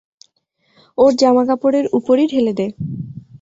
[0.97, 2.67] ওর জামাকাপড়ের উপরই ঢেলে দে।